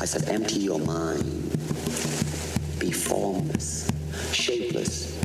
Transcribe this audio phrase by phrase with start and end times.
[0.00, 1.50] I said, empty your mind.
[2.78, 3.90] Be formless,
[4.32, 5.20] shapeless,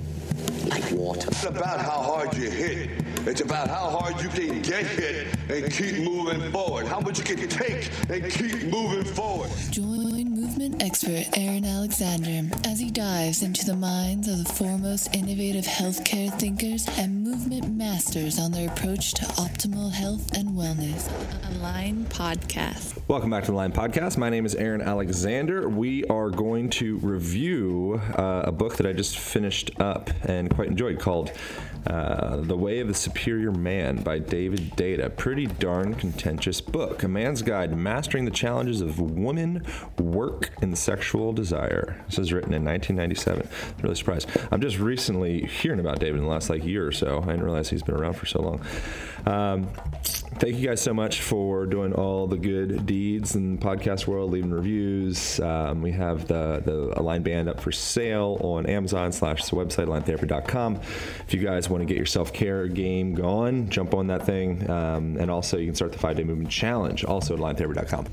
[0.68, 1.28] like water.
[1.28, 2.90] It's about how hard you hit.
[3.28, 6.88] It's about how hard you can get hit and keep moving forward.
[6.88, 9.52] How much you can take and keep moving forward.
[9.70, 10.13] Join
[10.64, 16.88] expert Aaron Alexander as he dives into the minds of the foremost innovative healthcare thinkers
[16.98, 21.12] and movement masters on their approach to optimal health and wellness.
[21.50, 22.98] Align Podcast.
[23.10, 24.18] Welcome back to the Align Podcast.
[24.18, 25.68] My name is Aaron Alexander.
[25.68, 30.70] We are going to review uh, a book that I just finished up and quite
[30.70, 31.34] enjoyed called
[31.88, 35.16] uh, The Way of the Superior Man by David Deida.
[35.16, 37.04] Pretty darn contentious book.
[37.04, 39.66] A man's guide mastering the challenges of woman,
[40.00, 42.04] work, and sexual desire.
[42.08, 43.48] This was written in 1997.
[43.48, 44.30] I'm really surprised.
[44.52, 47.22] I'm just recently hearing about David in the last like year or so.
[47.22, 48.62] I didn't realize he's been around for so long.
[49.26, 49.70] Um,
[50.44, 54.30] thank you guys so much for doing all the good deeds in the podcast world,
[54.30, 55.40] leaving reviews.
[55.40, 59.88] Um, we have the the Align Band up for sale on Amazon slash the website
[59.88, 60.82] aligntherapy.com.
[61.26, 64.70] If you guys want to get your self care game going, jump on that thing.
[64.70, 68.08] Um, and also, you can start the five day movement challenge also at aligntherapy.com.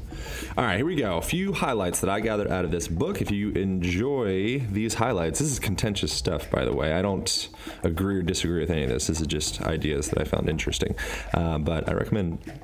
[0.56, 1.17] All right, here we go.
[1.17, 3.20] A few highlights that I gathered out of this book.
[3.20, 6.92] If you enjoy these highlights, this is contentious stuff, by the way.
[6.92, 7.48] I don't
[7.83, 9.09] agree or disagree with any of this.
[9.09, 10.94] This is just ideas that I found interesting.
[11.34, 12.19] Uh, but I recommend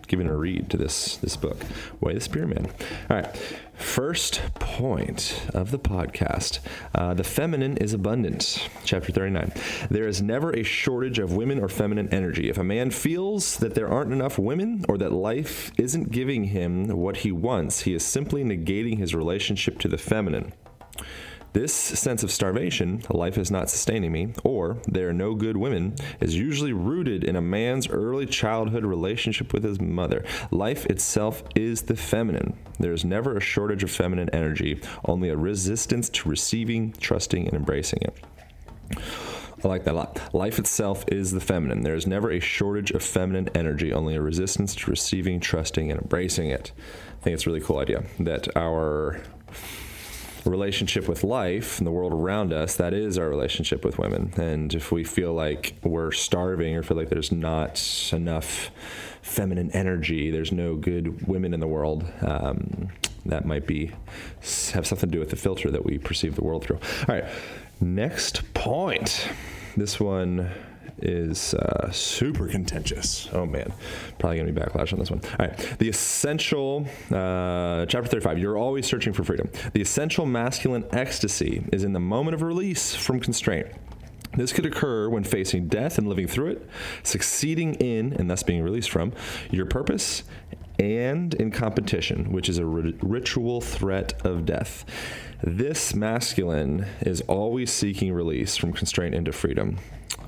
[0.06, 1.58] giving a read to this this book,
[2.00, 2.66] Way the Superior Man.
[3.10, 3.36] All right.
[3.76, 6.60] First point of the podcast
[6.94, 8.68] uh, The feminine is abundant.
[8.84, 9.52] Chapter 39.
[9.90, 12.48] There is never a shortage of women or feminine energy.
[12.48, 16.88] If a man feels that there aren't enough women or that life isn't giving him
[16.88, 20.54] what he wants, he is simply negating his relationship to the feminine.
[21.56, 25.94] This sense of starvation, life is not sustaining me, or there are no good women,
[26.20, 30.22] is usually rooted in a man's early childhood relationship with his mother.
[30.50, 32.58] Life itself is the feminine.
[32.78, 37.54] There is never a shortage of feminine energy, only a resistance to receiving, trusting, and
[37.54, 38.14] embracing it.
[39.64, 40.34] I like that a lot.
[40.34, 41.80] Life itself is the feminine.
[41.80, 46.02] There is never a shortage of feminine energy, only a resistance to receiving, trusting, and
[46.02, 46.72] embracing it.
[47.18, 49.22] I think it's a really cool idea that our
[50.50, 54.32] relationship with life and the world around us, that is our relationship with women.
[54.36, 58.70] And if we feel like we're starving or feel like there's not enough
[59.22, 62.88] feminine energy, there's no good women in the world, um,
[63.24, 63.90] that might be
[64.72, 66.78] have something to do with the filter that we perceive the world through.
[67.08, 67.24] All right,
[67.80, 69.28] next point.
[69.76, 70.50] This one
[70.98, 73.28] is uh, super contentious.
[73.32, 73.72] Oh man,
[74.18, 75.20] probably gonna be backlash on this one.
[75.38, 78.38] All right, the essential, uh, chapter 35.
[78.38, 79.50] You're always searching for freedom.
[79.72, 83.68] The essential masculine ecstasy is in the moment of release from constraint.
[84.36, 86.68] This could occur when facing death and living through it,
[87.02, 89.12] succeeding in, and thus being released from,
[89.50, 90.24] your purpose,
[90.78, 94.84] and in competition, which is a ritual threat of death.
[95.42, 99.78] This masculine is always seeking release from constraint into freedom.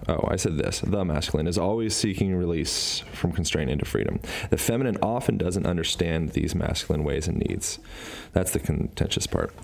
[0.08, 0.80] Oh, I said this.
[0.80, 4.20] The masculine is always seeking release from constraint into freedom.
[4.48, 7.78] The feminine often doesn't understand these masculine ways and needs.
[8.32, 9.54] That's the contentious part.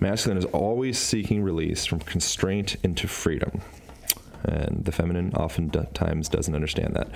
[0.00, 3.62] Masculine is always seeking release from constraint into freedom.
[4.44, 7.08] And the feminine oftentimes doesn't understand that.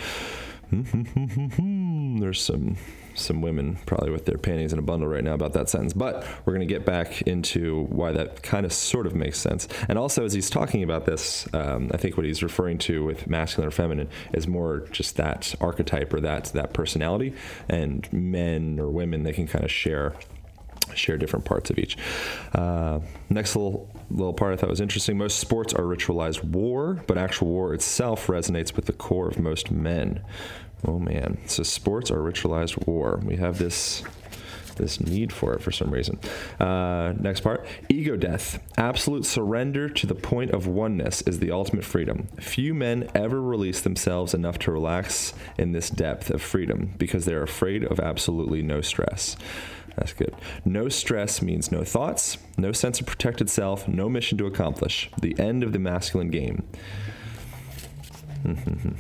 [2.21, 2.77] There's some
[3.15, 5.93] some women probably with their panties in a bundle right now about that sentence.
[5.93, 9.67] But we're going to get back into why that kind of sort of makes sense.
[9.89, 13.29] And also, as he's talking about this, um, I think what he's referring to with
[13.29, 17.35] masculine or feminine is more just that archetype or that that personality.
[17.69, 20.15] And men or women, they can kind of share
[20.95, 21.97] share different parts of each.
[22.55, 23.01] Uh,
[23.31, 25.19] next little little part I thought was interesting.
[25.19, 29.71] Most sports are ritualized war, but actual war itself resonates with the core of most
[29.71, 30.23] men.
[30.87, 31.39] Oh man.
[31.47, 33.21] So sports are ritualized war.
[33.25, 34.03] We have this
[34.79, 36.19] this need for it for some reason.
[36.59, 38.63] Uh, next part ego death.
[38.79, 42.29] Absolute surrender to the point of oneness is the ultimate freedom.
[42.39, 47.43] Few men ever release themselves enough to relax in this depth of freedom because they're
[47.43, 49.37] afraid of absolutely no stress.
[49.99, 50.33] That's good.
[50.65, 55.11] No stress means no thoughts, no sense of protected self, no mission to accomplish.
[55.21, 56.63] The end of the masculine game.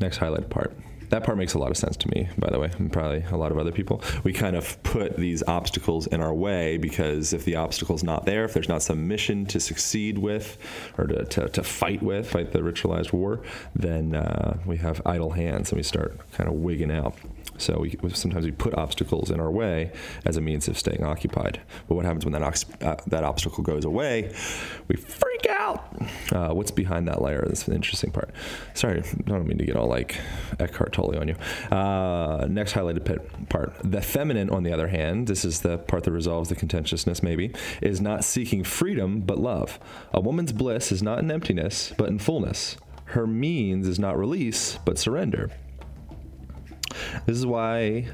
[0.00, 0.74] next highlight part.
[1.12, 3.36] That part makes a lot of sense to me, by the way, and probably a
[3.36, 4.02] lot of other people.
[4.24, 8.46] We kind of put these obstacles in our way because if the obstacle's not there,
[8.46, 10.56] if there's not some mission to succeed with
[10.96, 13.42] or to, to, to fight with, fight the ritualized war,
[13.76, 17.14] then uh, we have idle hands and we start kind of wigging out.
[17.58, 19.92] So we, sometimes we put obstacles in our way
[20.24, 21.60] as a means of staying occupied.
[21.88, 24.32] But what happens when that, ox- uh, that obstacle goes away?
[24.88, 25.94] We freak out.
[26.32, 27.44] Uh, what's behind that layer?
[27.46, 28.30] That's an interesting part.
[28.74, 30.16] Sorry, I don't mean to get all like
[30.58, 31.76] Eckhart Tolle totally on you.
[31.76, 33.74] Uh, next highlighted pit, part.
[33.82, 37.52] The feminine, on the other hand, this is the part that resolves the contentiousness, maybe,
[37.80, 39.78] is not seeking freedom but love.
[40.12, 42.76] A woman's bliss is not in emptiness but in fullness.
[43.06, 45.50] Her means is not release but surrender.
[47.26, 48.06] This is why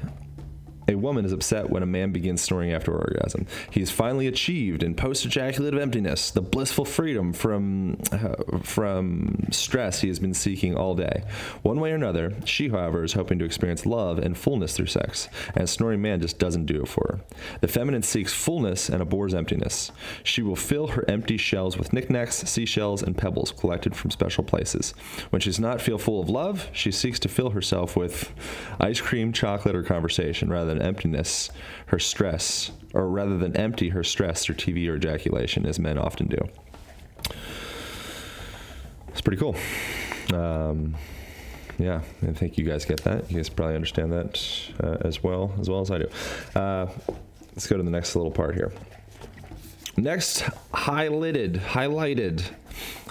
[0.89, 3.45] a woman is upset when a man begins snoring after orgasm.
[3.69, 10.07] He has finally achieved in post-ejaculative emptiness the blissful freedom from uh, from stress he
[10.07, 11.23] has been seeking all day.
[11.61, 15.29] One way or another, she, however, is hoping to experience love and fullness through sex,
[15.53, 17.19] and a snoring man just doesn't do it for her.
[17.61, 19.91] The feminine seeks fullness and abhors emptiness.
[20.23, 24.91] She will fill her empty shells with knickknacks, seashells, and pebbles collected from special places.
[25.29, 28.33] When she does not feel full of love, she seeks to fill herself with
[28.79, 31.49] ice cream, chocolate, or conversation rather than emptiness,
[31.87, 36.27] her stress, or rather than empty her stress through TV or ejaculation, as men often
[36.27, 36.37] do.
[39.09, 39.55] It's pretty cool.
[40.33, 40.95] Um,
[41.77, 43.29] yeah, I think you guys get that.
[43.31, 44.41] You guys probably understand that
[44.83, 46.09] uh, as well as well as I do.
[46.55, 46.87] Uh,
[47.53, 48.71] let's go to the next little part here.
[49.97, 50.43] Next,
[50.73, 52.43] highlighted, highlighted,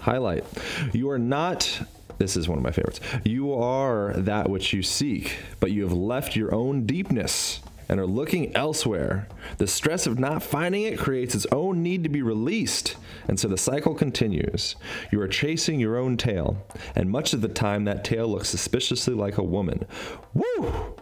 [0.01, 0.45] highlight.
[0.93, 1.81] You are not
[2.19, 3.01] this is one of my favorites.
[3.25, 8.07] You are that which you seek, but you have left your own deepness and are
[8.07, 9.27] looking elsewhere.
[9.57, 13.49] The stress of not finding it creates its own need to be released, and so
[13.49, 14.77] the cycle continues.
[15.11, 16.59] You are chasing your own tail,
[16.95, 19.87] and much of the time that tail looks suspiciously like a woman.
[20.35, 20.97] Woo!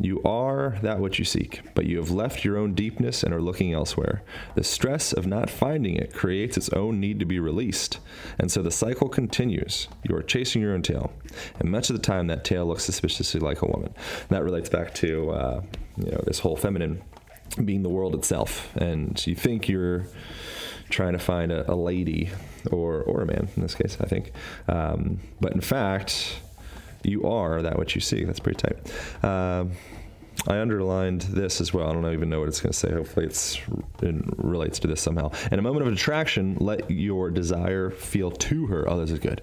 [0.00, 3.42] You are that which you seek, but you have left your own deepness and are
[3.42, 4.22] looking elsewhere.
[4.54, 7.98] The stress of not finding it creates its own need to be released,
[8.38, 9.88] and so the cycle continues.
[10.08, 11.12] You are chasing your own tail,
[11.58, 13.92] and much of the time that tail looks suspiciously like a woman.
[13.94, 15.62] And that relates back to uh,
[15.98, 17.02] you know this whole feminine
[17.62, 20.06] being the world itself, and you think you're
[20.88, 22.30] trying to find a, a lady
[22.72, 24.32] or or a man in this case, I think,
[24.66, 26.40] um, but in fact
[27.02, 28.24] you are that which you see.
[28.24, 29.24] That's pretty tight.
[29.24, 29.72] Um,
[30.48, 31.88] I underlined this as well.
[31.88, 32.92] I don't even know what it's going to say.
[32.92, 35.30] Hopefully, it relates to this somehow.
[35.52, 38.88] In a moment of attraction, let your desire feel to her.
[38.88, 39.42] Oh, this is good.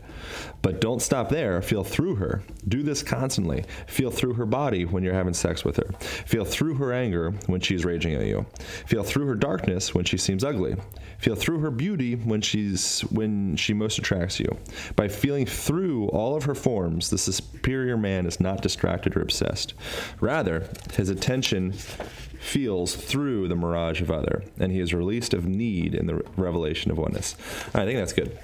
[0.63, 1.61] But don't stop there.
[1.61, 2.41] Feel through her.
[2.67, 3.63] Do this constantly.
[3.85, 5.91] Feel through her body when you're having sex with her.
[5.99, 8.45] Feel through her anger when she's raging at you.
[8.87, 10.75] Feel through her darkness when she seems ugly.
[11.19, 14.57] Feel through her beauty when she's when she most attracts you.
[14.95, 19.73] By feeling through all of her forms, the superior man is not distracted or obsessed.
[20.19, 25.93] Rather, his attention feels through the mirage of other, and he is released of need
[25.93, 27.35] in the revelation of oneness.
[27.73, 28.37] I think that's good.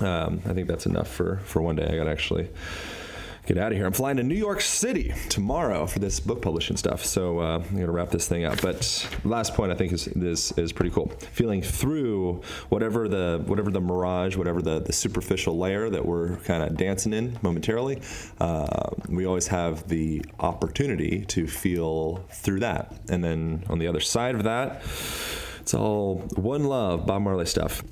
[0.00, 1.86] Um, I think that's enough for, for one day.
[1.86, 2.48] I got actually
[3.46, 3.86] get out of here.
[3.86, 7.04] I'm flying to New York City tomorrow for this book publishing stuff.
[7.04, 8.60] So uh, I'm to wrap this thing up.
[8.60, 11.08] But last point I think is this is pretty cool.
[11.32, 16.62] Feeling through whatever the whatever the mirage, whatever the, the superficial layer that we're kind
[16.62, 18.02] of dancing in momentarily,
[18.40, 22.92] uh, we always have the opportunity to feel through that.
[23.08, 24.82] And then on the other side of that,
[25.60, 27.82] it's all one love, Bob Marley stuff.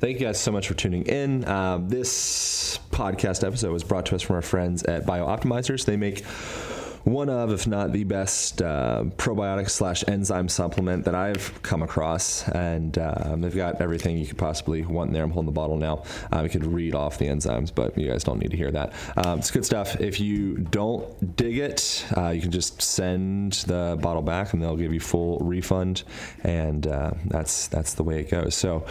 [0.00, 1.44] Thank you guys so much for tuning in.
[1.44, 5.84] Uh, this podcast episode was brought to us from our friends at BiOptimizers.
[5.84, 6.24] They make
[7.06, 12.48] one of, if not the best, uh, probiotic slash enzyme supplement that I've come across,
[12.48, 15.22] and um, they've got everything you could possibly want in there.
[15.22, 16.02] I'm holding the bottle now.
[16.32, 18.92] Um, could read off the enzymes, but you guys don't need to hear that.
[19.16, 20.00] Um, it's good stuff.
[20.00, 24.76] If you don't dig it, uh, you can just send the bottle back, and they'll
[24.76, 26.02] give you full refund,
[26.42, 28.56] and uh, that's that's the way it goes.
[28.56, 28.84] So.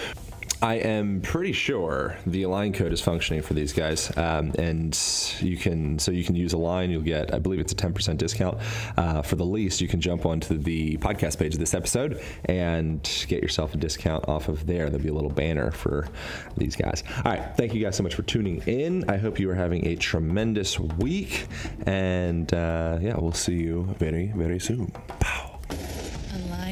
[0.61, 4.97] I am pretty sure the Align code is functioning for these guys, um, and
[5.39, 6.89] you can so you can use Align.
[6.89, 8.57] You'll get, I believe, it's a 10% discount
[8.97, 9.81] uh, for the least.
[9.81, 14.27] You can jump onto the podcast page of this episode and get yourself a discount
[14.27, 14.89] off of there.
[14.89, 16.07] There'll be a little banner for
[16.57, 17.03] these guys.
[17.17, 19.07] All right, thank you guys so much for tuning in.
[19.09, 21.47] I hope you are having a tremendous week,
[21.85, 24.91] and uh, yeah, we'll see you very very soon.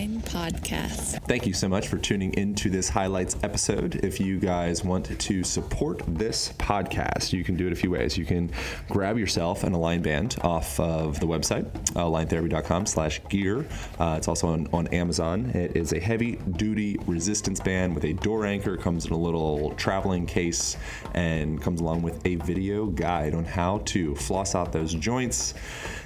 [0.10, 1.26] Podcast.
[1.28, 3.96] Thank you so much for tuning into this highlights episode.
[4.04, 8.18] If you guys want to support this podcast, you can do it a few ways.
[8.18, 8.52] You can
[8.90, 13.66] grab yourself an Align band off of the website, aligntherapy.com slash gear.
[14.00, 15.50] Uh, it's also on, on Amazon.
[15.52, 19.74] It is a heavy duty resistance band with a door anchor, comes in a little
[19.76, 20.78] traveling case,
[21.14, 25.54] and comes along with a video guide on how to floss out those joints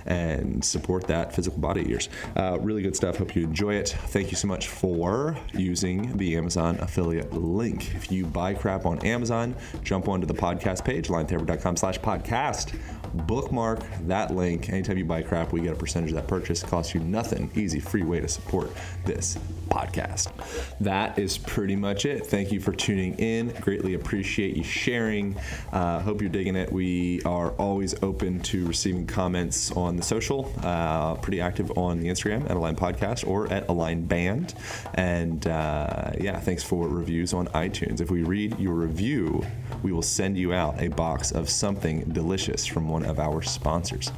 [0.07, 2.09] and support that physical body of yours.
[2.35, 3.17] Uh, really good stuff.
[3.17, 3.89] Hope you enjoy it.
[3.89, 7.93] Thank you so much for using the Amazon affiliate link.
[7.95, 12.77] If you buy crap on Amazon, jump onto the podcast page, aligntherapy.com slash podcast.
[13.25, 14.69] Bookmark that link.
[14.69, 16.63] Anytime you buy crap, we get a percentage of that purchase.
[16.63, 17.49] It costs you nothing.
[17.55, 18.71] Easy, free way to support
[19.05, 19.37] this
[19.69, 20.31] podcast.
[20.79, 22.25] That is pretty much it.
[22.25, 23.49] Thank you for tuning in.
[23.61, 25.35] Greatly appreciate you sharing.
[25.71, 26.71] Uh, hope you're digging it.
[26.71, 30.51] We are always open to receiving comments on the social.
[30.63, 34.53] Uh, pretty active on the Instagram at Align Podcast or at Align Band.
[34.93, 38.01] And uh, yeah, thanks for reviews on iTunes.
[38.01, 39.45] If we read your review,
[39.83, 44.11] we will send you out a box of something delicious from one of our sponsors.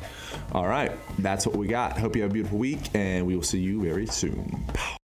[0.51, 1.97] All right, that's what we got.
[1.97, 4.65] Hope you have a beautiful week, and we will see you very soon.
[4.73, 4.98] Pow.